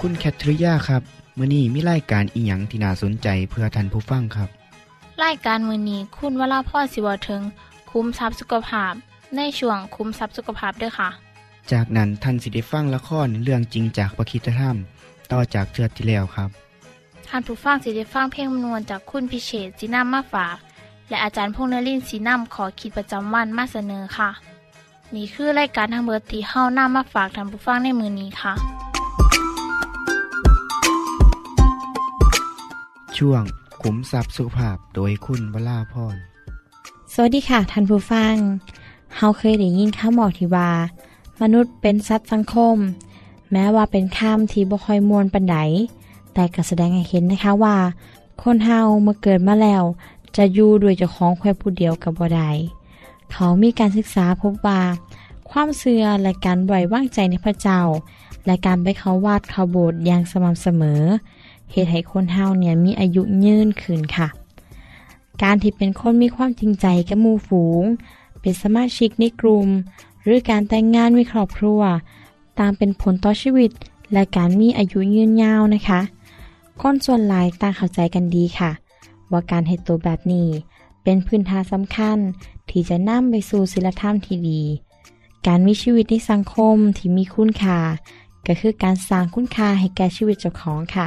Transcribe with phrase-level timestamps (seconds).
[0.00, 1.02] คุณแคทริยาครับ
[1.38, 4.48] มื้อนี้มีรายการอิหยังที่น่าสนใจเพื่อท่านผู้ฟังครับ
[5.24, 7.42] รายการมือนี้คุณวราพ่อสิวถึง
[7.90, 8.92] คุ้มทรัพย์สุขภาพ
[9.36, 11.08] ในช่วงคุ้มทรัพย์สุขภาพด้วยค่ะ
[11.72, 14.76] จากนั้นท่านสิได้ฟังละครเรื่องจริงจากประคีตธรรม
[15.32, 16.50] ต่อจากเทือกที่แล้วครับ
[17.28, 20.56] ท่านผู้ฟังสิได้ฟังเพลงมนวนจากคุณพิเชษจีนัมมาฝาก
[21.08, 24.30] และอาจารย์พงษ์นรินทร์สีนัมขอขีดประจำวันมาเสนอค่ะ
[25.14, 28.87] นี่คือรายการทางเบอร์ที่เฮานํมาฝากท่านผู้ฟังในมือนี้ค่ะ
[33.18, 33.42] ช่วง
[33.82, 36.16] ขุมทรัพย์สุภาพโดยคุณวราพร
[37.12, 38.34] สวัสดีค่ะท่านผู้ฟัง
[39.16, 40.70] เฮาเคยได้ยินคำบอกที่ว่า
[41.40, 42.76] มนุษย์เป็นสัตว์สังคม
[43.52, 45.56] แม้ว่าเป็นคำที่บ่ค่อยมวนปันได
[46.34, 47.76] แต่ก็แสดงให้เห็นนะคะว่า
[48.42, 49.84] คนเฮาเมื่อเกิดมาแล้ว
[50.36, 52.50] จะอยู่ด้วยเจ้าของแค่ผู้เดียวกับบ่ได้
[53.32, 54.80] เขามีการศึกษาพบว่า
[55.50, 57.80] ความเชื่อและการไว้วางใจในพระเจ้า
[58.46, 61.02] และการไปเขาวาดเขาโบสถ์อย่างสม่ำเสมอ
[61.72, 64.28] เหตุให้คนเฮาเนี่ยมีอายุยืนขึ้นค่ะ
[65.42, 67.84] การที่เป็นคนมีความจริงใจกับมูฝูง
[68.40, 69.68] เป็นสมาชิกในกลุ่ม
[70.22, 71.80] หรือการแต่งงานมีครอบครัว
[72.58, 73.70] ตามเป็นผลต่อชีวิต
[74.12, 76.00] และการมีอายุยืนยาวนะคะ
[76.80, 78.70] คนส่วนหลายต่างเข้าใจกันดีค่ะ
[79.30, 80.48] ว่าการเหตุตัวแบบนี้
[81.02, 82.18] เป็นพื้นฐานสำคัญ
[82.70, 84.62] ที่จะนำไปสู่ศีลธรรมที่ดี
[85.46, 87.78] การมีชีวิตในสังคมที่มีคุณค่า
[88.46, 91.06] ก็คือการสร้างคุณค่าให้แก่ชีวิตเจ้าของค่ะ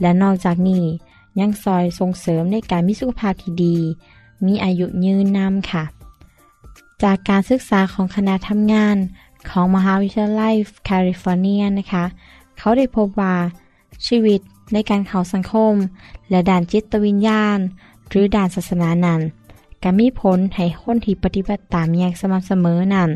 [0.00, 0.84] และนอกจากนี้
[1.40, 3.76] ยังซอยส่งเสริมในการมีสุขภาพที่ดี
[4.46, 5.84] มีอายุยืนนำค่ะ
[7.02, 8.96] จากการศึกษาของคณะทำงาน
[9.50, 12.04] ของมหาวิทยาลัยแคลิฟอร์เนียนะคะ
[12.58, 13.34] เขาได้พบว่า
[14.06, 14.40] ชีวิต
[14.72, 15.74] ในการเข้าสังคม
[16.30, 17.58] และด่านจิตวิญญาณ
[18.08, 19.20] หรือด่านศาสนานั้น
[19.82, 23.10] ก็มีผลให้คนที่ปฏิบัติตามอย่างสม่ำเสมอนั้น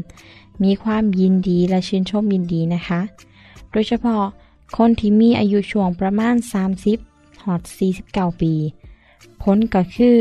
[0.62, 3.00] มีความยินดีและชื่นชมยินดีนะคะ
[3.70, 4.24] โดยเฉพาะ
[4.76, 6.36] คนที่มีอายุช่วงประมาณ
[6.88, 7.62] 30หอด
[8.00, 8.54] 49 ปี
[9.42, 10.16] ผลก็คือ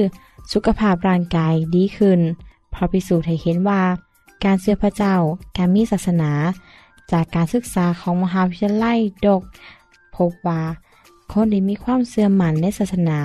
[0.52, 2.19] สุขภาพร่างกายดีขึ้น
[2.72, 3.84] เพราะพิสูจน์ให้เห็นว่า
[4.44, 5.16] การเชื่อพระเจ้า
[5.57, 6.31] การมีศาสนา
[7.12, 9.41] จากการศึกษาของมหาวิทยาลัยดก
[10.16, 10.62] พบว่า
[11.31, 13.19] คนที่มีความเสื่อมหมันในศาสนา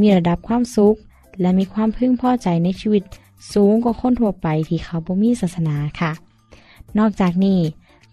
[0.00, 0.96] มีระดับความสุข
[1.40, 3.02] และมีความพึงพอใจในชีวิต
[3.52, 6.12] สูงกว่าคนทั่วไปที่เขาบ่มีศาสนาค่ะ
[6.98, 7.58] นอกจากนี้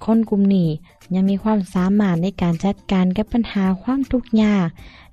[0.05, 0.69] คนกลุ่มนี้
[1.15, 4.67] ยังมีความสามารถในการจัดการกับปัญหาความทุกข์ยาก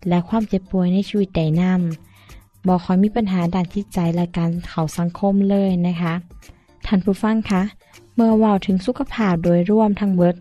[0.08, 6.14] และความเจ็บป่วยในชีวิตใดนำบอกคอยมีปัญหาด้านจิตใจและการเขาสังคมเลยนะคะ
[6.86, 7.62] ท่านผู้ฟังคะ
[8.14, 10.36] เมื่อว่าถึงสุขภาพโดยร่วมทั้งเบิด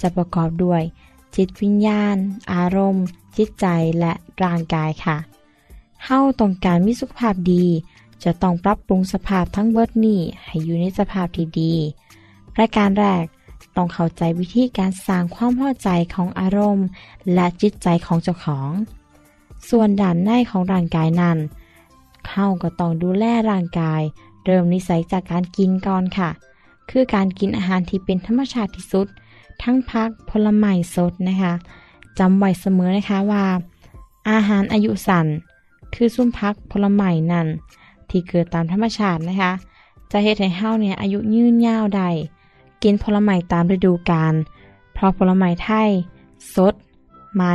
[0.00, 0.82] จะประกอบด้วย
[1.36, 2.16] จิตวิญญาณ
[2.52, 3.04] อารมณ์
[3.36, 3.66] จิตใจ
[3.98, 5.16] และร่างกายค่ะ
[6.04, 7.64] เฮาต้องการมีสุขภาพดี
[8.24, 11.72] จะต้องปรับปรุงสภาพทั้งเบิดนี้ให้อยู่ในสภาพที่ดี
[12.58, 13.24] รายการแรก
[13.76, 16.86] ต้องเข้าใจวิธีการสร้างความพอใจของอารมณ์
[17.34, 18.70] และจิตใจของเจ้าของ
[19.68, 21.38] ส่วนด่านในของร่างกายนั้น
[22.28, 24.02] เข้าก็ต้องดูแลร่างกาย
[24.44, 26.30] เริ่มนิสัยจากการกินก่อนค่ะ
[26.90, 29.06] คือการกินอาหารที่เป็นธรรมชาติที่สุด
[29.62, 31.52] ทั้งพักผลไม้สดนะคะ
[32.18, 33.44] จำไว้เสมอนะคะว่า
[34.30, 35.26] อาหารอายุสั้น
[35.94, 37.46] คือซุ้มพักผลไม้นั่น
[38.10, 39.52] ที่เกิดตามธรรมชาตินะคะ
[40.10, 42.08] จะเฮ็ดให้เฮาเนี่ยอายุยืนยาวได้
[42.86, 44.34] กินผลไม้ตามฤดูกาล
[44.94, 45.90] เพราะผลไม้ไทย
[46.54, 46.74] สด
[47.34, 47.54] ใหม่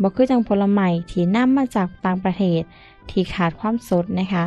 [0.00, 2.62] บ่คือจังผลไม้ที่นำมาจากต่างประเทศ
[3.10, 4.44] ที่ขาดความสดนะคะ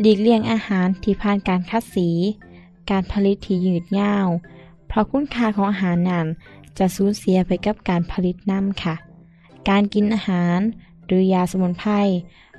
[0.00, 2.08] หลีกเลี่ยงอาหารที่ผ่านการคัดสี
[2.90, 4.28] การผลิตที่ยืดยาว
[4.88, 6.26] เพราะคุณค่าของอาหารนั้น
[6.78, 8.94] จะสูญเสียไปกับการผลิตน้ำค่ะ
[9.68, 10.58] การกินอาหาร
[11.06, 11.92] หรือยาสมุนไพร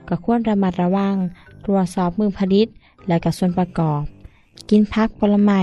[0.07, 1.15] ก็ควรระมัดระวัง
[1.65, 2.68] ตรวจสอบมือผลิต
[3.07, 4.01] และกับส่วนประกอบ
[4.69, 5.62] กินพักผลไม้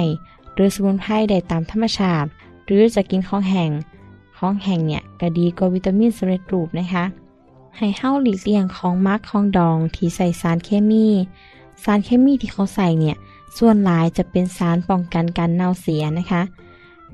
[0.58, 2.28] หรือสมุนไพรได้ตามธรรมชาติ
[2.66, 3.70] หรือจะกินของแห้ง
[4.38, 7.04] ของแห้งเนี่ยก็ดีกว่าวิตามินสำเร็จรูปนะคะ
[7.76, 11.06] ให้เฮ้าหลีกเลี่ยงของมักของดองที่ใส่สารเคมี
[11.84, 13.16] สารเคมีที่เขาใส่เนี่ย
[13.56, 16.42] ส่วนหลายจะเป็นสารป้องกันการเน่าเสียนะคะ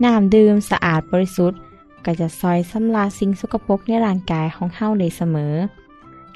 [0.05, 1.58] น้ำดื่มสะอาดบริสุทธิ์
[2.05, 5.55] ก็จะซอยสำลาสิ่งสกปรกในร่างกายของเฮาได้เสมอ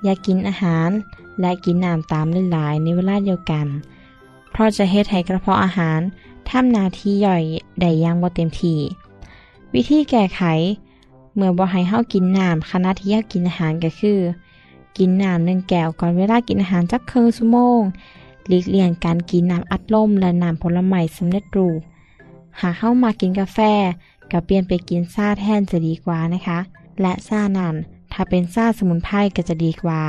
[0.05, 0.91] อย่ากินอาหาร
[1.41, 3.67] และกินน้ำตามหลายๆในเวลาเดียวกัน
[4.51, 6.01] เพราะจะเฮ็ดให้กระเพาะอาหาร
[6.51, 7.43] ทำหน้าที่ย่อย
[7.81, 8.79] ได้ย่งบ่เต็มที่
[9.75, 10.43] วิธีแก้ไข
[11.35, 14.19] เมื่อบ่ให้เฮากินน้ำขณะที่เฮากินอาหารก็คือ
[14.99, 17.81] กินน้ำหนึ่งแก้วก่อนเวลากินอาหารจักครึ่งชั่วโมง
[18.47, 21.81] หลีกเลี่ยงการกินน้ำอัดลมและน้ำผลไม้สำเร็จรูป
[22.61, 23.59] หากเข้ามากินกาแฟ
[24.31, 26.59] ก็เปลี่ยนไปกินซาแทนจะดีกว่านะคะ
[27.01, 27.75] และซานั้น
[28.13, 30.03] ถ้าเป็นซาสมุนไพรก็จะดีกว่า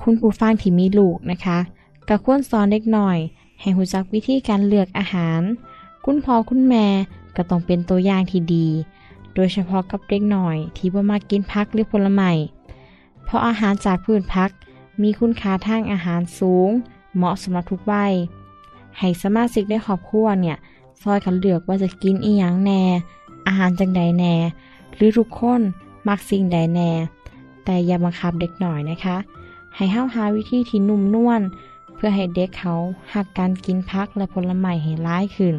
[0.00, 1.58] คุณผู้ฟังที่มีลูกนะคะ
[2.08, 3.18] ก็ควรสอนเด็กหน่อย
[3.60, 5.40] ให้รู้จักวิธีการเลือกอาหาร
[6.04, 6.86] คุณพ่อคุณแม่
[7.36, 8.66] ก็ต้องเป็นตัวอย่างที่ดี
[9.34, 12.32] โดยเฉพาะกับเด็กหน่อยที่บ่มากินพักหรือผลไม้
[13.24, 14.50] เพราะอาหารจากพืชพัก
[15.02, 16.70] มีคุณค่าทางอาหารสูง
[17.16, 18.12] เหมาะสำหรับทุกวัย
[18.98, 20.56] ให้สมาชิกในครอบครัวเนี่ย
[21.02, 22.82] ซอยกันเลือกว่าจะกินอีหยังแน่
[23.46, 24.34] อาหารจังใดแน่
[24.94, 25.60] หรือทุกคน
[26.08, 26.90] มักสิ่งใดแน่
[27.64, 29.16] แต่อย่าบังคับเด็กหน่อยนะคะ
[29.76, 31.40] ให้เฮาหาวิธีที่นุ่มนวล
[31.98, 32.74] เพื่อให้เด็กเขา
[33.14, 35.54] หักการกินพักและผลไม้ให้ร้ายขึ้น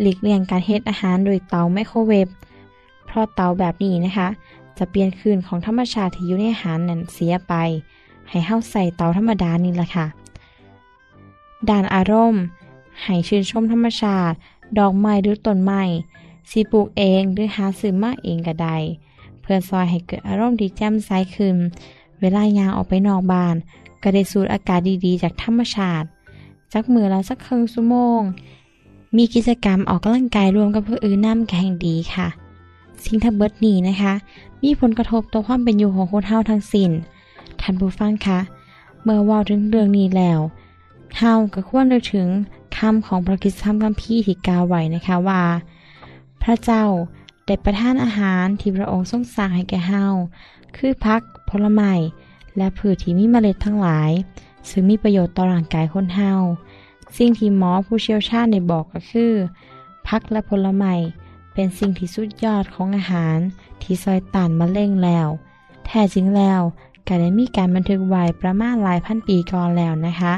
[0.00, 2.28] หลีกเลี่ยงการเฮ็ดอาหารโดยเตาไมโครเวฟ
[3.06, 4.28] เพราะเตาแบบนี้นะคะ
[4.78, 7.54] จะเปลี่ยนคืนของธรรมชาติที่อยู่ในอาหารนั้นเสียไป
[8.28, 10.06] ให้เฮาใส่เตาธรรมดานี่แหละค่ะ
[11.68, 12.42] ด้านอารมณ์
[13.02, 14.34] ให้ชื่นชมธรรมชาติ
[14.78, 15.82] ดอกไม้หรือต้นไม้
[16.50, 18.76] สิปลูกเองหรือหาซื้อมาเองก็ได้
[19.40, 21.56] เพื่อซอยให้เกิดอารมณ์ที่แจ่มใสขึ้น
[22.20, 23.54] เวลายางออกไปนอกบ้าน
[24.04, 26.08] ก็ได้สูดอากาศดีๆ จากธรรมชาติ
[26.72, 28.20] จักมือละสักครึ่งชั่วโมง
[29.16, 32.28] มีกิจกรรมออกกำลังกายรวมกับผู้อื่นน้ำแข่งดีค่ะ
[33.04, 34.12] สิ่งทั้งเบิดนี้นะคะ
[34.62, 36.90] มีผลกระทบต่อความเป็นอยู่ของคนเฮาทั้งสิ้น
[37.60, 38.38] ท่านผู้ฟังคะ
[39.02, 40.40] เมื่อว่าถึงเรื่องนี้แล้ว
[41.18, 42.28] เฮาก็ควรนึกถึง
[42.76, 45.42] คำของพระคริสตธรรมคัมภีร์ที่กล่าวไว้นะคะว่า
[46.42, 46.84] พระเจ้า
[47.46, 50.04] ได้ประทานอาหารที่พระองค์ทรงสร้างให้แก่เฮา
[50.76, 51.92] คือพักผลไม้
[52.56, 54.10] และพืชที่มีเมล็ดทั้งหลาย
[54.70, 56.32] ซึ่งมีประโยชน์ต่อร่างกายคนเฮา
[57.16, 59.32] สิ่งที่หมอผู้เชี่ยวชาญได้บอกก็คือ
[60.08, 60.94] พักและผลไม้
[61.54, 63.38] เป็นสิ่งที่สุดยอดของอาหาร
[63.82, 65.28] ที่ซอยต้านมะเร็งแล้ว
[65.86, 66.60] แท้จริงแล้ว
[67.08, 70.34] ก็ได้มีการบันทึกไว้ประมาณหลายพันปีก่อนแล้วนะคะ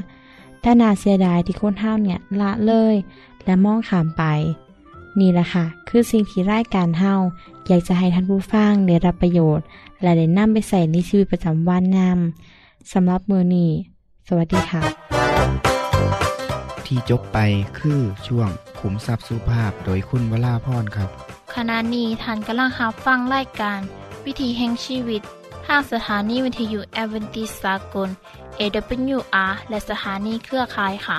[0.61, 2.95] แต่น่าเสียดายที่คนเฮาเนี่ยละเลย
[3.45, 4.23] และมองข้ามไป
[5.21, 7.15] นี่แหละค่ะ คือสิ่งที่รายการเฮา
[7.67, 9.67] อยากจะให้ท่านผู้ฟังได้รับประโยชน์
[10.03, 13.71] และได้นำไปใส่ในชีวิตประจำวันนำสำหรับมือนี้
[14.29, 14.83] สวัสดีค่ะ
[16.87, 17.39] ที่จบไป
[17.79, 18.49] คือช่วง
[18.79, 21.09] ขุมทรัพย์สุภาพโดยคุณวราพรครับ
[21.55, 23.81] ขณะนี้ท่านกำลังรับฟังรายการ
[24.25, 25.23] วิถีแห่งชีวิต
[25.67, 28.09] ทางสถานีวิทยุแอเวนติสากล
[28.59, 31.19] AWR และสถานีเครือข่ายค่ะ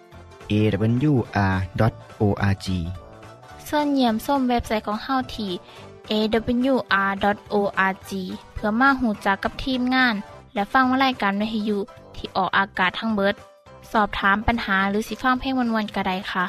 [0.51, 2.67] awr.org
[3.65, 5.51] เสินเยี่ยมส้มเว็บไซต์ของเฮาที่
[6.11, 8.11] awr.org
[8.53, 10.15] เพื่อมาหูจักกับทีมงาน
[10.53, 11.77] และฟังวารายการวิทยุ
[12.15, 13.35] ที่ออกอากาศทั้งเบิด
[13.91, 16.45] สอบถามปัญหาหรือสิฟังเพลงวนๆกระไดค่ะ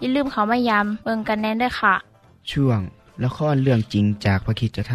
[0.00, 1.94] อย่าลืมเขามายามเบิงกันแน่นด้วยค่ะ
[2.50, 2.80] ช่วง
[3.24, 4.94] ละครเรื่องจริงจากพระคิดจะท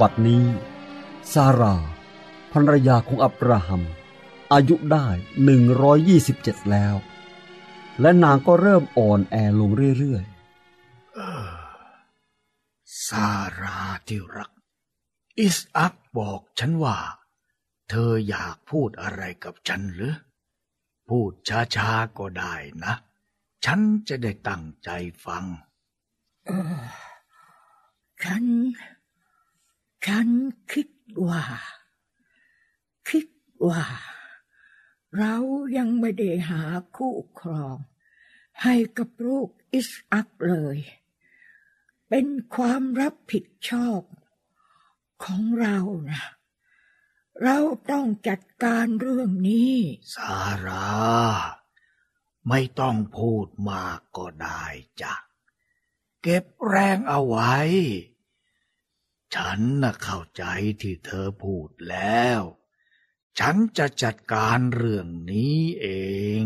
[0.00, 0.42] บัดนี้
[1.32, 1.80] ซาร่าภ
[2.58, 3.82] รรยาของอับราฮัม
[4.52, 5.08] อายุได้
[5.44, 6.94] หนึ่งร้อยยี่สิบเจ็ดแล้ว
[8.00, 10.24] และนางก็เริ่มอ่อนแอลงเรื่อย
[13.06, 14.50] ซาราที่รัก
[15.38, 16.98] อิสอักบอกฉันว่า
[17.88, 20.16] เธออยากพูดอะไรกับฉันหรือ
[21.08, 21.32] พูด
[21.76, 22.94] ช้าๆก็ได้นะ
[23.64, 24.90] ฉันจะได้ตั้งใจ
[25.26, 25.44] ฟัง
[26.46, 26.84] เออ
[28.24, 28.44] ฉัน
[30.06, 30.28] ฉัน
[30.72, 30.88] คิด
[31.28, 31.85] ว่าคิด
[33.68, 33.84] ว่า
[35.18, 35.36] เรา
[35.76, 36.62] ยังไม่ได้หา
[36.96, 37.76] คู่ครอง
[38.62, 40.78] ให้กับลูกอิสอักเลย
[42.08, 44.00] เป็นความรับผิดชอบ
[45.24, 45.78] ของเรา
[46.10, 46.22] นะ
[47.42, 47.58] เรา
[47.90, 49.76] ต้องจัดการเรื่องนี้
[50.14, 50.36] ซา
[50.66, 50.88] รา
[52.48, 54.64] ไม่ต้องพูดมากก็ได้
[55.00, 55.14] จ้ะ
[56.22, 57.56] เก็บแรงเอาไว้
[59.34, 60.44] ฉันน่ะเข้าใจ
[60.80, 62.40] ที่เธอพูดแล้ว
[63.38, 65.86] ฉันจะจัดการเรื่องนี้เอ
[66.40, 66.42] ง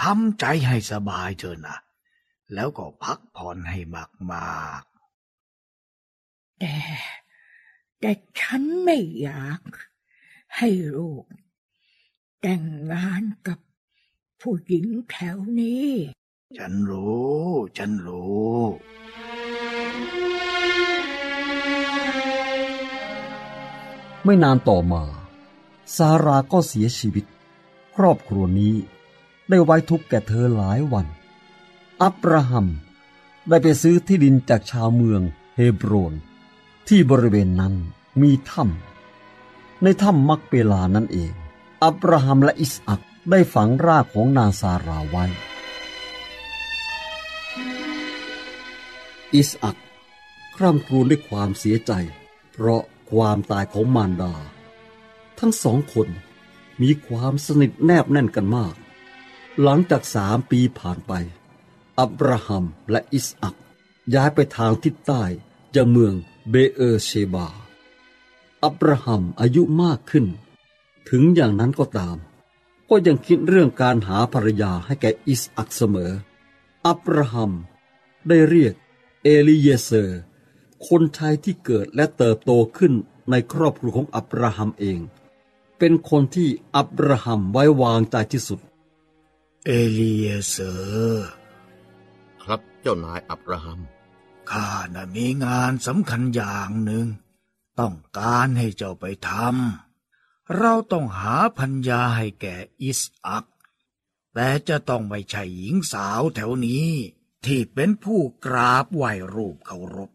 [0.00, 1.78] ทำใจให้สบายเถอะนะ
[2.54, 3.80] แล้วก็พักผ่อนให้
[4.32, 6.74] มากๆ แต่
[8.00, 9.60] แต่ฉันไม่อยาก
[10.56, 11.24] ให้ลูก
[12.40, 13.58] แต่งงานกับ
[14.40, 15.90] ผู้หญิงแถวนี้
[16.58, 18.58] ฉันรู้ ฉันรู้
[24.24, 25.02] ไม่นานต่อมา
[25.96, 27.24] ซาราก็เสียชีวิต
[27.96, 28.74] ครอบครัวนี้
[29.48, 31.06] ได้ไว้ทุกข์แก่เธอหลายวัน
[32.02, 32.66] อับราฮัม
[33.48, 35.22] ได้ไปซื้อที่ดินจากชาวเมือง
[35.56, 36.14] เฮบรน
[36.88, 37.74] ที่บริเวณนั้น
[38.20, 41.32] มีถ้ำในถ้ำมักเปลานั่นเอง
[41.84, 45.24] อับราฮัมและอิสอักได้ฝังรากของนางซาราไว้
[49.34, 49.76] อิสอัก
[50.56, 51.92] คร่ำครวญด้วยความเสียใจ
[52.52, 54.34] เพราะความตายของมารดา
[55.40, 56.08] ทั้งสองคน
[56.82, 58.74] มีความสนิทแนบแน่นกันมาก
[59.62, 61.12] หลังจากสามปีผ่านไป
[62.00, 63.56] อับราฮัมและอิสอัก
[64.14, 65.22] ย้ายไปทางทิศใต้
[65.74, 66.14] จากเมือง
[66.50, 67.46] เบเอเชบา
[68.64, 70.26] อับราฮัมอายุมากขึ้น
[71.10, 72.16] ถึงอย่างนั้นก็ตาม
[72.90, 76.12] ก็ยังคิดเรื่องการหาภรรยาให้แก่อิสอักเสมอ
[76.86, 77.52] อับราฮัม
[78.28, 78.74] ได้เรียก
[79.22, 80.20] เอลีเยเซอร์
[80.86, 82.94] คนใช้ที่เกิดและเติบโตขึ้น
[83.30, 85.00] ในครอบครัวของอับราฮัมเอง
[85.80, 88.60] เป็นคนที่อับราฮัมไว้วางใจที่สุด
[89.66, 90.72] เอลีเยเซอ
[91.12, 91.30] ร์
[92.42, 93.80] ครับเจ้านายอับราฮัม
[94.50, 97.06] ข้าน่ะมีงานสำคัญอย่างหนึ่ง
[97.80, 103.46] ต้องการให้เจ้าไปทำเราต้องหาภรรยาให้แก่อิสอัก
[104.34, 106.88] แต่จะต้องไม่ใช่หญิงสาวแถวนี้
[107.46, 110.10] ที่เป็นผู้กราบไหวรูปเคารพ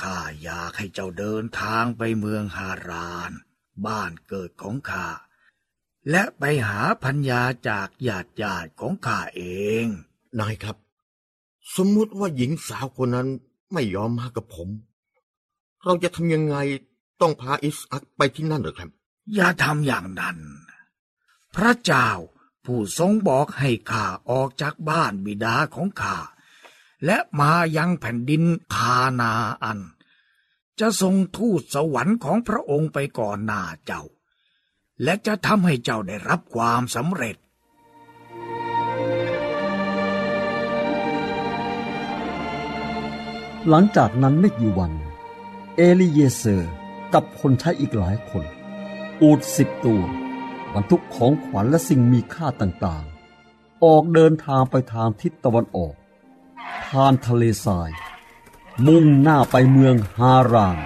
[0.00, 3.32] ข้าอยากให้เจ้าเดินทางไปเมืองฮาราน
[3.86, 5.06] บ้านเกิดของข้า
[6.10, 9.42] และไปหาพัญญาจากญาติญาติของข้าเอ
[9.84, 9.86] ง
[10.40, 10.76] นายครับ
[11.76, 13.28] สมมุติว่าหญิงสาวคนนั้น
[13.72, 14.68] ไม่ยอมมากับผม
[15.84, 16.56] เราจะทำยังไง
[17.20, 18.90] ต้องพาอิสอักไปที่นั่นหรือครับ
[19.34, 20.38] อย่าทำอย่างนั้น
[21.54, 22.08] พระเจ้า
[22.64, 26.16] ผู้ทรงบอกให้ข้าออกจากบ้านบิดาของข้า
[27.04, 28.42] และมายังแผ่นดิน
[28.74, 29.32] คานา
[29.64, 29.78] อัน
[30.80, 34.02] จะทรงทูตสวรรค์ของพระองค์ไปก่อนหน้าเจ้า
[35.02, 37.36] และจะทำให้เจ้าได้รับความสำเร็จ
[43.68, 44.92] หลังจากนั้นไม่กี่วัน
[45.76, 46.72] เอลีเยเซอร์
[47.14, 48.44] กับคนใช้อีกหลายคน
[49.22, 50.02] อูดสิบตัว
[50.74, 55.94] บรรทุกของขวัญและสิ่งมีค่าต่างๆ ออกเดินทางไปทางทิศตะวันออก
[56.86, 57.90] ผ่านทะเลทราย
[58.86, 60.78] มุ่งหน้าไปเมืองฮาราน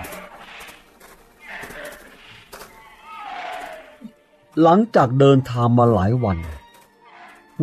[4.63, 6.39] หลังจากเดินทางมาหลายวัน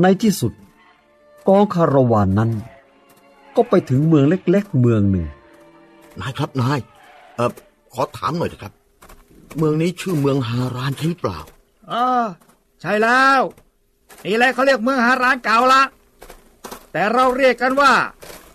[0.02, 0.54] ในที่สุด
[1.48, 2.52] กองคาราวานนั้น
[3.56, 5.28] ก็ไปถึงเมืองเล็ก ๆ เมืองหนึ่ง
[6.20, 6.80] นายครับนาย
[7.36, 7.52] เออ
[7.94, 8.74] ขอถามหน่อยนะครับ
[9.58, 11.40] เมืองนี้ชื่อเมืองฮารานใช่หรือเปล่า
[11.92, 12.06] อ๋อ
[12.82, 13.42] ใช่แล้ว
[14.26, 15.84] นี่แหละเขาเรียกเมืองฮารานเก่าละ
[16.92, 17.94] แต่เราเรียกกันว่า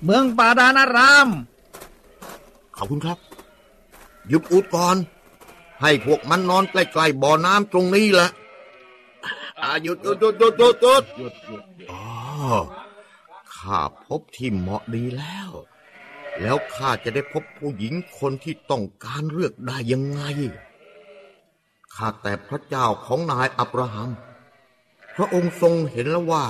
[0.04, 1.28] เมืองปาดานาราม
[2.82, 3.18] ขอบคุณครับ
[4.32, 4.96] ยุดอุดก่อน
[5.82, 8.30] ให้พวกมันนอนใกล้ๆบ่อน้ำตรงนี้แหละ
[9.62, 12.02] อาหยุดหยุดหยุดหยุดหยุดหยุดหยุดอ๋อ
[13.54, 15.50] ข้าพบที่เหมาะดีแล้ว
[16.40, 20.22] แล้วข้าจะได้พบผู้หญิงคนที่ต้องการเลือกได้ยังไง
[21.94, 24.10] ข้าแต่พระเจ้าของนายอับราฮัม
[25.16, 26.44] พระองค์ทรงเห็นแล้วว่า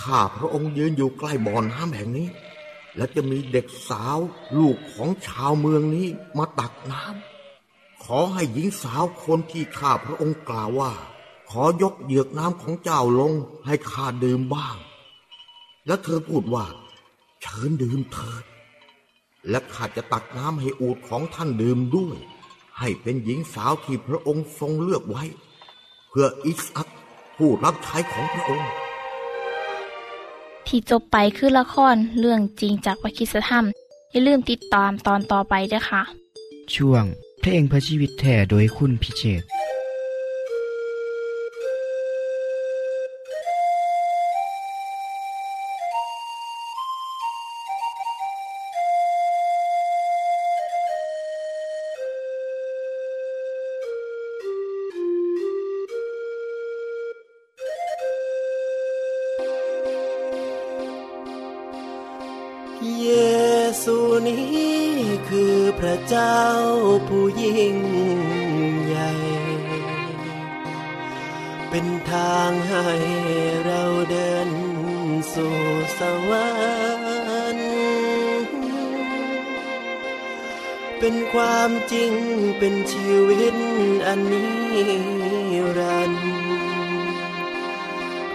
[0.00, 2.28] ข้าพระองค์ยืนอยู่ใกล้บ่อน้ำแห่งนี้
[2.96, 4.18] และจะมีเด็กสาว
[4.58, 6.06] ลูกของชาวเมืองนี้
[6.38, 10.92] มาตักน้ำขอให้หญิงสาวคนที่ข้าพระองค์กล่าวว่า
[11.50, 13.32] ขอยกเหยือกน้ำของเจ้าลง
[13.66, 14.76] ให้ข้าดื่มบ้าง
[15.86, 16.66] และเธอพูดว่า
[17.42, 18.44] เชิญดื่มเถิด
[19.48, 22.18] และข้าจะตักน้ำให้อูดของท่านดื่มด้วย
[22.78, 25.24] ให้เป็นหญิงสาวที่พระองค์ทรงเลือกไว้
[26.08, 26.88] เพื่ออิสอัก
[27.36, 28.70] ผู้รับใช้ของพระองค์
[30.68, 33.64] ที่จบไปคือละครเรื่องจริงจากวิคิสธรรม
[34.10, 36.02] อย่าลืมติดตามตอนต่อไปด้วยค่ะ
[36.74, 37.04] ช่วง
[37.40, 39.42] เพลงพระชีวิตแท่โดยคุณพิเชษ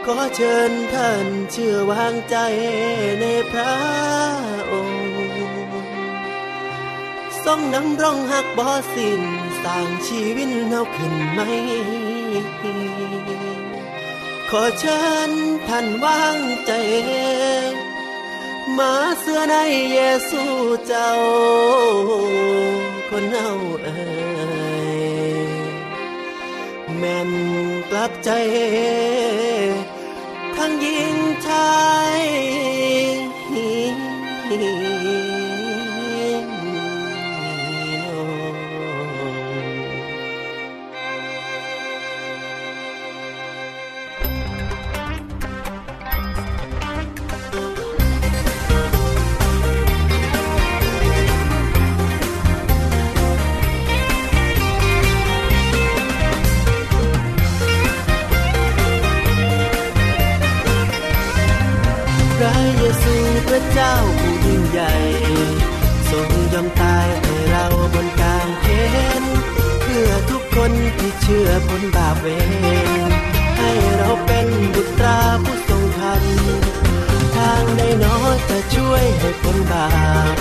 [0.09, 2.35] ขอเชิญท่านเชื่อวางใจ
[3.21, 3.75] ในพระ
[4.71, 5.07] องค์
[7.45, 9.21] ทรงนำร่องหักบ่สิ้น
[9.63, 11.39] สร้างชีวิตเฮาขึ้นไหม
[14.49, 15.31] ขอเชิญ
[15.67, 16.71] ท่านวางใจ
[18.77, 19.55] มาเสื้อใน
[19.93, 19.99] เย
[20.29, 20.43] ซู
[20.87, 21.11] เจ้า
[23.09, 23.97] คนเอาเอ่
[24.85, 25.47] ย
[26.97, 27.31] แม่น
[27.89, 28.29] กลับใจ
[30.83, 31.15] ยิง
[31.45, 31.67] ชา
[32.19, 32.37] ย
[63.57, 64.93] ระเจ้าผู้ยิ่งใหญ่
[66.09, 68.65] ทรงยอมตายให้เราบนกางเข
[69.21, 69.23] น
[69.81, 73.11] เพื่อทุกคนที่เชื่อผลบาปเวร
[73.57, 76.23] ให้เราเป็นบุตราผู้ทรงธรรม
[77.35, 79.87] ทางใดน้อยจะช่วยให้พ้นบา
[80.33, 80.35] ป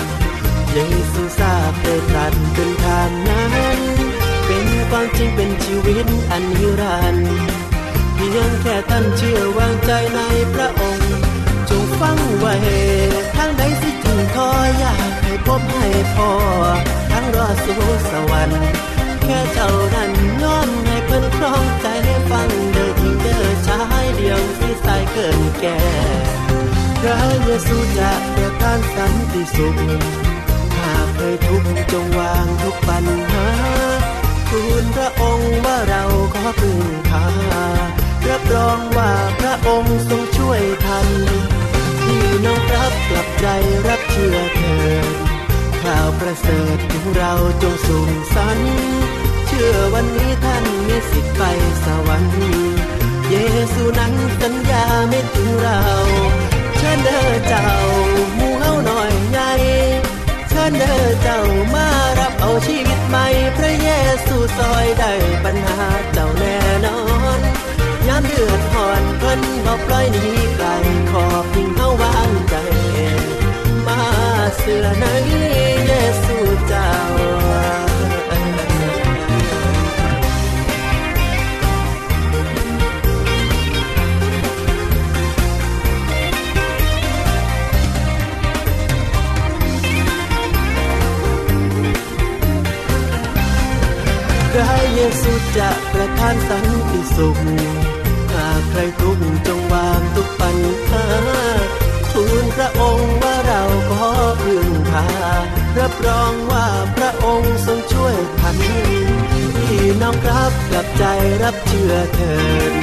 [0.71, 0.77] เย
[1.11, 3.47] ซูทราบได้ตรัสเป็นทางนั้
[3.77, 3.79] น
[4.45, 7.35] เป็นความจริงเป็นชีวิตอันนิรันดร์
[8.15, 10.19] เพียงแค่ท่านเชื่อวางใจใน
[10.53, 10.96] พระองค์
[12.07, 12.55] ฟังไว้
[13.35, 16.31] ทางใดสิจึงคอยอยากให้พบให้พอ
[17.11, 18.61] ทั้งรอสู่สวรรค์
[19.23, 20.11] แค่เจ้านั้น
[20.43, 21.87] น้อมให้เพิ่นครองใจ
[22.29, 25.79] ฟังเด้อที่เด้อชายเดียวที่สายเกินแก่
[27.01, 29.77] พระเยซูจะประทานสันติสุข
[30.77, 33.47] หากเคยทุกข์จงวางทุกปัญหา
[34.49, 37.25] ทูลพระองค์ว่าเราขอพึ่งพา
[38.27, 41.07] รับรองว่าพระองค์ทรงช่วยทัน
[42.45, 43.47] น้องรับกลับใจ
[43.87, 45.07] รับเชื่อเถิด
[45.83, 48.59] ข่าวประเสริฐของเราจงสูงสัน
[49.47, 51.43] เชื่อวันนี้ท่านมีสิทธิ์ไป
[51.85, 52.37] สวรรค์
[53.31, 53.35] เย
[53.73, 55.81] ซูนั้นสัญญาไม่ถึงเรา
[56.77, 57.69] เชิญเด้อเจ้า
[58.37, 59.51] มูเฮาหน่อยใหญ่
[60.49, 61.39] เชิญเด้อเจ้า
[61.73, 61.87] มา
[62.19, 63.25] รับเอาชีวิตใหม่
[63.57, 63.89] พระเย
[64.25, 70.67] ซูซอยได้ปัญหาเจ้าแน่นอนามเดือดร้อนเพิ่นบ่ปล่อยหนีไกล
[71.11, 72.55] ขอเพิงเฮาวางใจ
[73.87, 74.01] มา
[74.57, 75.05] เสือใน
[75.87, 75.91] เย
[76.23, 76.91] ซูเจ้า
[94.53, 97.37] พระเยซูจะประทานสันติสุข
[98.77, 100.57] รทุกจงวางทุกปัญ
[100.89, 101.05] หา
[102.11, 104.09] ทูลพระองค์ว่าเราขอ
[104.43, 105.07] พึ่งพา
[105.79, 108.57] รับรองว่าพระองค์ทรงช่วยทัน
[109.57, 111.03] พี่น้องครับกลับใจ
[111.43, 112.35] รับเชื่อเถิ
[112.71, 112.73] ด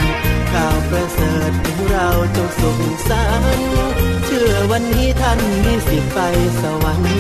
[0.53, 3.25] ข่าวประเสริฐของเราจงสุขสั
[3.59, 3.69] นต์
[4.27, 6.21] เชื่อวันนี้ท่านมีสิทธิ์ไป
[6.61, 7.15] สวรรค์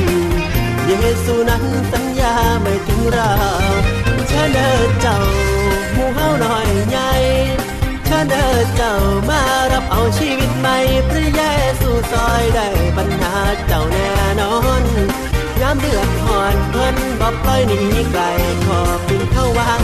[0.87, 0.93] เย
[1.25, 3.33] ซูนั้นสัญญาไม่ถึงเรา
[4.29, 5.19] เชิญเด้อเจ้า
[5.95, 7.11] หมู่เฮาหน่อยใหญ่
[8.14, 8.94] เดินเด้อเจ้า
[9.29, 10.77] มารับเอาชีวิตใหม่
[11.09, 11.42] พระเย
[11.81, 13.35] ซูซอยได้ปัญหา
[13.66, 14.83] เจ้าแน่นอน
[15.61, 17.81] ยามเดือดหอนเพิ่นบอกปล่อยหนี
[18.12, 18.22] ไกล
[18.66, 19.84] ขอเพิงเข้าวาง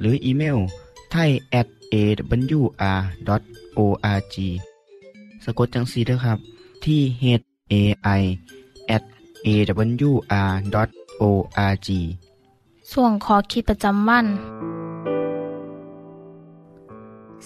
[0.00, 0.58] หรืออีเมล
[1.10, 1.30] ไทย
[1.60, 3.26] at awr.org
[5.44, 6.38] สะกดจังสีด้วยครับ
[6.84, 7.24] ที่ h
[7.72, 7.74] a
[8.20, 8.22] i
[8.96, 9.04] at
[9.46, 10.48] awr.org
[12.92, 14.26] ส่วนขอคิดประจำวัน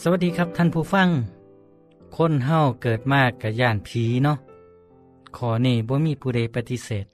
[0.00, 1.08] สวัสดีครับท่านผู้ฟัง
[2.16, 4.38] คนเฮาเกิดมากกับย่านผีเนาะ
[5.36, 7.06] ขอนี่บ่มีผู้ใดปฏิเสธ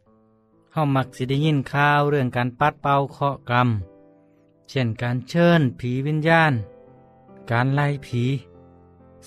[0.73, 3.69] เฮามักสิได้ยินข่าวเรื่องการปัดเป่าเคราะห์กรรม
[4.69, 6.53] เช่นการเชิญผีวิญญาณ
[7.51, 8.25] การไล่ผี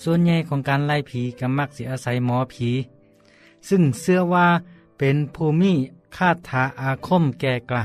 [0.02, 2.70] ส่วนใหญ่ของการไล่ผีก็มักสิอาศัยหมอผี
[3.68, 4.46] ซึ่งเชื่อว่า
[4.98, 5.72] เป็นภูมิ
[6.16, 7.84] คาถาอาคมแก่กล้า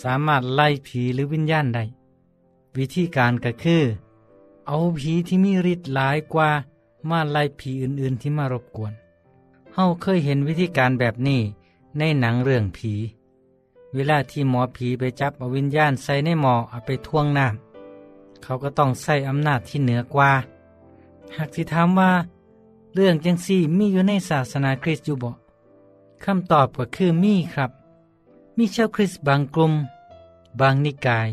[0.00, 1.84] สามารถไล่ผีหรือวิญญาณได้
[2.76, 3.82] วิธีการก็คือ
[4.66, 6.50] เอาผีที่มีฤทธิ์หลายกว่า
[7.08, 8.92] มาไล่ผีอื่นๆที่มารบกวน
[9.74, 11.40] เฮาเคยเห็นวิธีการแบบนี้
[11.98, 12.92] ในหนังเรื่องผี
[13.94, 20.32] เวลาที่หมอผีไปจับเอาวิญญาณใส่ในหมอเอาไปท่วงน้ำเขาก็ต้องใส่อำนาจที่เหนือกว่า
[21.36, 22.10] หากสิถามว่า
[22.94, 25.30] เรื่องจังซี่มีอยู่ในศาสนาคริสต์อยู่บ่
[26.24, 27.70] คำตอบก็คือมีครับ
[28.56, 29.72] มีชาวคริสต์บางกลุ่ม
[30.60, 31.28] บางนิกาย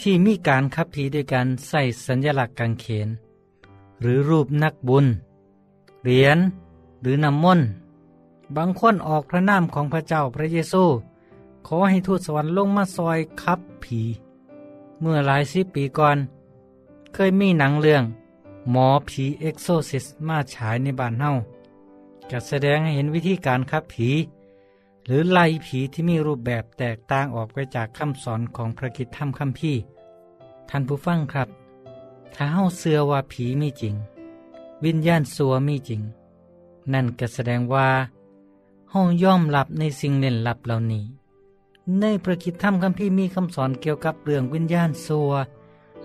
[0.00, 3.08] ที่มีการขับผีด้วยการใส่สัญลักษณ์กางเขน
[4.00, 5.06] หรือรูปนักบุญ
[6.02, 6.38] เหรียญ
[7.00, 7.68] หรือน้ำมนต์
[8.56, 10.84] บางคนออกพระนามของพระเจ้าพระเยซู
[11.66, 14.00] ขอให้ทูตสวรรค์ลงมาซ่อยขับผี
[15.00, 16.18] เมื่อหลายสิบปีก่อน
[17.12, 18.04] เคยมีหนังเรื่อง
[18.70, 21.30] หมอผีเอ็กซอร์ซิสต์มาฉายในบ้านเฮา
[22.30, 24.10] จะแสดงให้เห็นวิธีการขับผี
[25.06, 29.80] หรือไล่ผีที่มีรูปแบบแตกต่างออกไปจากคำสอนของพระคริสตธรรมคัมภีร์
[30.68, 31.48] ท่านผู้ฟังครับ
[32.34, 33.94] ถ้าเฮาเชื่อว่าผีมีจริง
[34.84, 36.00] วิญญาณสัวมีจริง
[36.92, 37.88] นั่นก็แสดงว่า
[38.90, 41.04] เฮาย่อมรับในสิ่งเล่นลับเหล่านี้
[41.98, 45.32] ในพระกิตธรรมคัมภีร์มีคำสอนเกี่ยวกับเรื่องวิญญาณสัว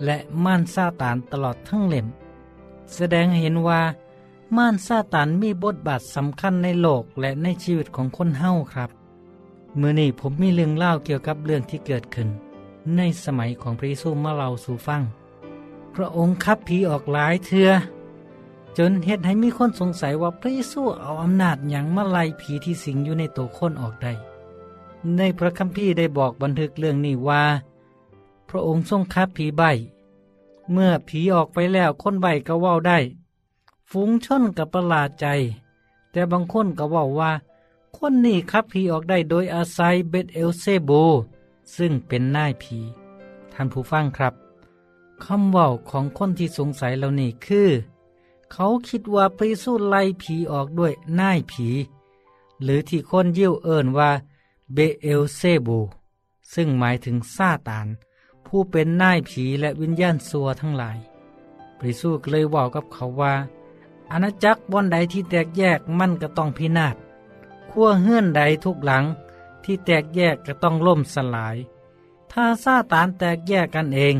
[0.04, 2.06] และม่านซาตานตลอดทั้งเล่ม
[2.94, 3.80] แสดงให้เห็นว่า
[4.56, 8.90] ม่านซาตานมีบทบาทสำคัญในโลกและในชีวิตของคนเฮาครับ
[9.76, 12.28] เมื่อนี้ผมมีเรื่องเล่าเกี่ยวกับเรื่องที่เกิดขึ้น
[12.96, 15.02] ในสมัยของพระเยซูมาเล่าสู่ฟัง
[15.94, 17.70] พระองค์ขับผีออกหลายเทือ
[18.78, 24.12] จนเหตุให้มีคนสงสัยว่าพระเยซูเอาอำนาจอย่างมาไล่ผีที่สิงอยู่ในตัวคนออกได้
[25.16, 27.44] ในพระคัมภีร์ได้บอกบันทึกเรื่องนี้ว่า
[28.48, 29.62] พระองค์ทรงขับผีใบ
[30.72, 32.98] เมื่อผีออกไปแล้วคนใบก็ว้าได้
[33.90, 35.26] ฝูงชนกับประหลาดใจ
[36.10, 37.32] แต่บางคนก็ว่าว่า
[37.96, 40.90] คนนี้ขับผีออกได้โดยอาศัยเบตเอลเซโบ
[41.76, 42.78] ซึ่งเป็นนายผี
[43.52, 44.34] ท่านผู้ฟังครับ
[45.24, 47.70] คำว่าของคนที่สงสัยเหล่านี้คือ
[48.52, 51.68] เขาคิดว่าพระเยซูไล่ผีออกด้วยนายผี
[52.62, 54.10] หรือที่คนยิวเอิ้นว่า
[54.74, 55.68] เบเอลเซโบ
[56.54, 57.88] ซึ่งหมายถึงซาตาน
[58.46, 60.98] ผู้เป็นนายผีและวิญญาณสัวทั้งหลาย
[61.78, 63.34] พระเยซูก็เลยบอกกับเขาว่า
[64.12, 66.96] อาณาจักรบอนใดที่แตกแยกมันก็ต้องพินาศ
[67.70, 69.04] ขั้วเฮื่อนใดทุกหลัง
[69.64, 71.56] ที่แตกแยกก็ต้องล่มสลาย
[72.32, 74.16] ถ้าซาตานแตกแยกกันเอง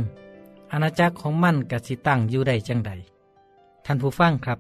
[0.72, 2.92] อาณาจักรของมันก็สิตั้งอยู่ได้จังใด
[3.85, 4.59] ท่านผู้ฟังครับ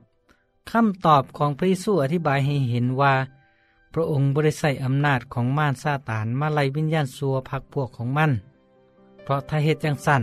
[0.70, 3.14] คำตอบของพระเยซูอธิบายให้เห็นว่า
[3.98, 8.30] ระองค์บริใส่อำนาจของม่านซาตานมาไล่วิญญาณสัวพักพวกของมัน
[9.22, 10.22] เพราะถ้าเหตุจังสั้น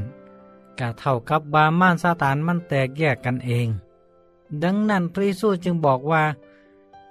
[0.80, 3.68] กะเท่ากับบาม่านซาตานมันแตกแยกกันเอง
[4.64, 6.24] ดังนั้นพระเยซูจึงบอกว่า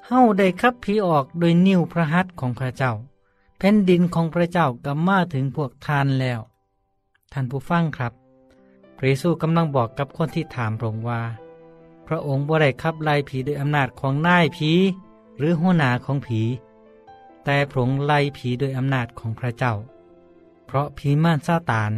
[0.06, 2.92] เฮ้าได้ขับผีออกโดยนิ้วพระหัตถ์ของพระเจ้า
[3.58, 6.40] แผ่นดินของพระเจ้าก็มาถึงพวกทานแล้ว
[7.32, 8.12] ท่านผู้ฟังครับ
[8.96, 11.20] พระเยซูกำลังบอกกับคนที่ถามพระองค์ว่า
[12.06, 14.72] พระองค์บ่ได้ขับไล่ผีด้วยอำนาจของนายผี
[15.38, 16.40] หรือหัวหน้าของผี
[17.44, 19.74] แต่พระองไล่ผีโดยอำนาจของพระเจ้า
[20.66, 21.92] เพราะผีม่านซาตาน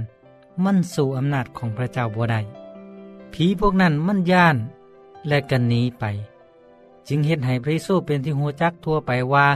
[0.64, 2.40] มันสู่อำนาจของพระเจ้าบ่ได้
[3.32, 4.56] ผีพวกนั้นมันย่าน
[5.26, 6.04] และกันหนีไป
[7.08, 9.46] จึงเห็นให้พระเยซูเป็นที่หัวจักทั่วไปว่า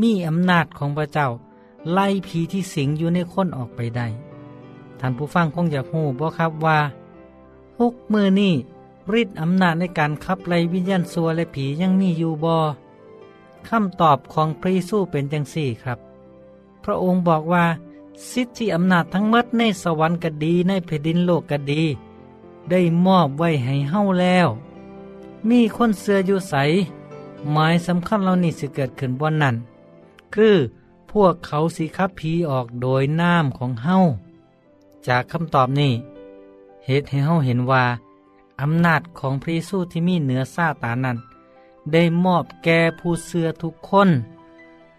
[0.00, 1.28] มีอำนาจของพระเจ้า
[1.92, 4.06] ไล่ผีที่สิงอยู่ในคนออกไปได้
[5.00, 6.78] ท่านผู้ฟังคงอยากหูบ่ครับว่า
[7.80, 8.54] หกมือนี่
[9.20, 12.54] ฤทธิ์อำนาจในการขับไล่วิญญาณสัวและผียังมีอยู่บ่
[13.68, 15.98] คำตอบของพระเยซูเป็นจังสี่ครับ
[16.84, 17.64] พระองค์บอกว่า
[18.30, 21.82] สิทธิอำนาจทั้งหมดในสวรรค์ก็ดีในแผ่นดินโลกก็ดี
[22.70, 24.48] ได้มอบไว้ให้เฮาแล้ว
[25.48, 26.54] มีคนเสืออยู่ใส
[27.52, 29.56] หมายสำคัญเหล่านี้สิเกิดขึ้นบนนั้น
[30.34, 30.56] คือ
[31.10, 33.96] พวกเขาสิขับผีออกโดยน้ำของเฮา
[35.06, 35.92] จากคำตอบนี้
[36.86, 37.84] เหตุให้เฮาเห็นว่า
[38.60, 41.16] อำนาจของพระเยซูที่มีเหนือซาตานนั้น
[41.92, 44.10] ได้มอบแก่ผู้เสือทุกคน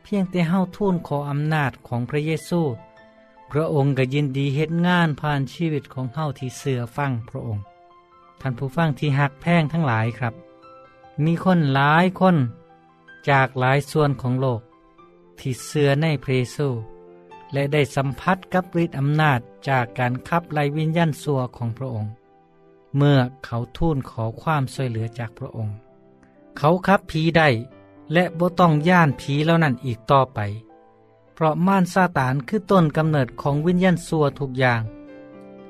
[0.03, 2.61] เพียงแต่เฮาทูลขออำนาจของพระเยซู
[3.51, 7.63] พระองค์ก็ยินดีเฮ็ดงานผ่านชีวิตของเฮาที่เสือฟังพระองค์
[8.41, 10.33] ท่านผู้ฟังที่หักแพงทั้งหลายครับ
[11.25, 12.35] มีคนหลายคน
[13.29, 14.61] จากหลายส่วนของโลก
[15.39, 16.69] ที่เสือในพระเยซู
[17.53, 22.11] และได้สัมผัสกับฤทธิ์อำนาจจากการขับไล่วิญญาณสัวของพระองค์
[22.97, 25.75] เมื่อเขาทูลขอความช่วยเหลือจากพระองค์
[26.57, 27.49] เขาขับผีได้
[28.13, 30.39] และบ่ต้องย่านผีแล้วนั่นอีกต่อไป
[31.33, 34.81] เพราะม่านซาตานคือต้นกำเนิดของวิญญาณสัวทุกอย่าง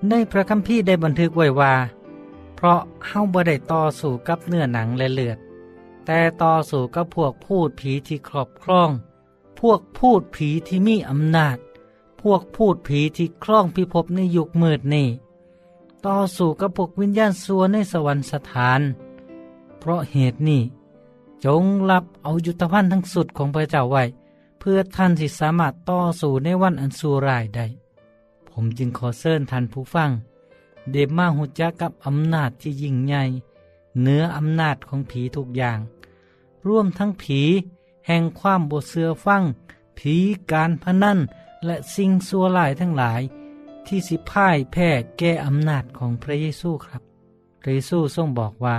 [0.09, 1.73] ในพระคัมภีร์ได้บันทึกไว้ว่า
[2.55, 5.37] เพราะเฮาบ่ได้ต่อสู้กับเนื้อหนังและเลือด
[6.05, 8.89] แต่ต่อสู้กับพวกพูดผีที่ครอบครอง
[9.59, 11.57] พวกพูดผีที่มีอำนาจ
[12.21, 15.07] พวกพูดผีที่ครองพิภพในยุคมืดนี้
[16.05, 18.81] ต่อสู้กับพวกวิญญาณสัวในสวรรคสถาน
[19.81, 20.61] เพราะเหตุนี้
[21.45, 24.03] จงรับเอายุทธภัณฑ์ทั้งสุดของพระเจ้าไว้
[24.59, 27.65] เพื่อท่านสิสามารถต่อสู้ในวันอันสูรายได้
[28.49, 30.09] ผมจึงขอเชิญท่านผู้ฟัง
[30.91, 33.23] เดบมาหุจักกับอำนาจที่ยิ่งใหญ่
[33.99, 35.79] เหนืออำนาจของผีทุกอย่าง
[36.67, 37.41] ร่วมทั้งผี
[38.07, 39.43] แห่งความบเสือฟัง
[39.97, 40.15] ผี
[40.51, 41.19] การพนัน
[41.65, 43.21] และสิ่งซัวลายทั้งหลาย
[43.87, 47.01] ที่สิพ่ายแพ้แก่อำนาจของพระเยซูครับ
[47.61, 48.77] พระเยซูทรงบอกว่า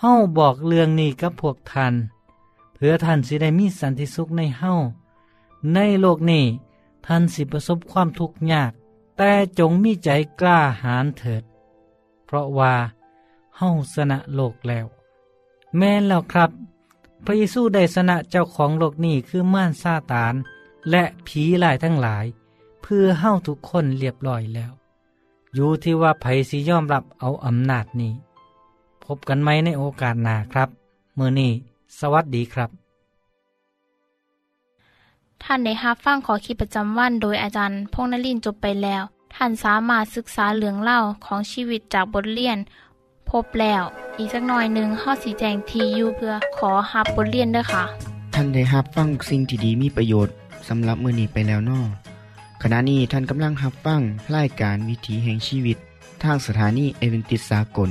[0.00, 1.94] เฮ้าบอกเรื่องนี้กับพวกท่าน
[2.74, 4.74] เพื่อท่านสิได้มีสันติสุขในเฮ้า
[5.74, 6.44] ในโลกนี้
[7.06, 8.72] ท่านสิประสบความทุกข์ยาก
[9.16, 10.08] แต่จงมีใจ
[10.40, 11.42] กล้าหาญเถิด
[12.26, 12.74] เพราะว่า
[13.56, 14.86] เฮ้าสนะโลกแล้ว
[15.76, 16.50] แม่นแล้วครับ
[17.24, 20.34] พระเยซูได้สนะเจ้าของโลกนี้คือม่านซาตาน
[20.90, 22.24] และผีหลายทั้งหลาย
[22.82, 24.72] เพื่อเฮ้าทุกคนเรียบร้อยแล้ว
[25.54, 28.14] อยู่ที่ว่าไผสิยอมรับเอาอำนาจนี้
[29.06, 30.68] พบกันไหมในโอกาสหน้าครับ
[31.14, 31.50] เมื่อนี้
[32.00, 32.70] สวัสดีครับ
[35.42, 39.02] ท่านได้รับฟังขอคิดประจำวัน โดยอาจารย์พงษ์นลินทร์จบไปแล้ว
[39.34, 42.58] ท่านสามารถศึกษาเรื่องเล่าของชีวิตจากบทเรียน
[43.30, 43.82] พบแล้ว
[44.18, 47.84] อีกสักหน่อยหนึ่งข้อสีแจงทีอยู่เพื่อขอฮับบทเรียนด้วยค่ะ
[48.34, 50.34] ท่านได้รับฟังสิ่งที่ดีมีประโยชน์
[50.68, 51.80] สำหรับมือนี้ไปแล้วนอ
[52.62, 54.00] ขณะนี้ท่านกำลังรับฟัง
[54.36, 55.76] รายการวิถีแห่งชีวิต
[56.22, 57.90] ทางสถานีเอเวนติสากล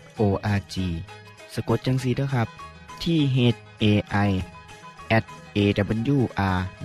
[0.19, 0.75] awr.org
[1.53, 2.47] สะกดจังสีด้วยครับ
[3.03, 3.37] ที่ h
[3.83, 3.85] a
[4.27, 4.29] i
[5.17, 5.23] at
[5.57, 6.77] awr.org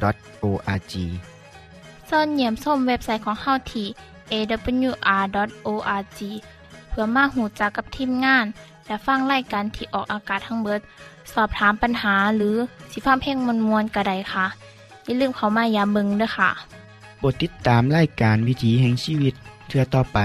[2.09, 3.87] ส่วนเหยี่ยมส้มเว็บไซต์ของเฮาที่
[4.33, 6.21] awr.org
[6.89, 8.45] เพื่อมาหูจักกับทีมงาน
[8.87, 10.81] และฟังไล่กันที่ออกอากาศทั้งเบิด
[11.33, 12.57] สอบถามปัญหาหรือ
[12.91, 14.47] สิฟ้าเพลงมวลมวลกระไดค่ะ
[15.05, 16.51] อย่าลืมเขามายามเบิงด้วยค่ะ
[17.19, 19.35] โปรดติดตามรายการวิถีแห่งชีวิต
[19.69, 20.19] เทือต่อไป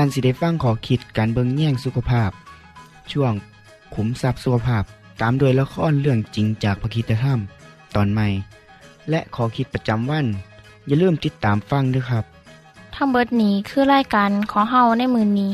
[0.00, 2.30] ท่านสิได้ฟังขอคิดการเบิงแย่งสุขภาพ
[3.12, 3.32] ช่วง
[3.94, 4.84] ขุมทรัพย์สุขภาพ
[5.20, 7.38] ตามโดยละครเรื่องจริงจากพระคีตธรรม
[7.94, 8.26] ตอนใหม่
[9.10, 10.26] และขอคิดประจำวัน
[10.86, 12.24] อย่าลืมติดตามฟังด้วยครับ
[12.94, 15.52] ทั้งเบิดนี้คือรายการของเฮาในมือนนี้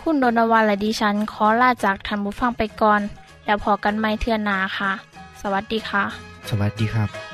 [0.00, 3.00] คุณโดนวันและดิฉันขอลาจากทันบุฟังไปก่อน
[3.44, 4.92] แล้วพอกันไม่เทื่อนหนาค่ะ
[5.40, 6.04] สวัสดีค่ะ
[6.48, 7.31] สวัสดีครับ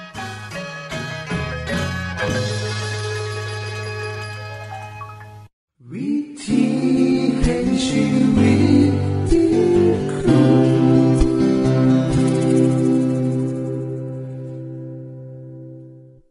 [7.78, 8.67] wish you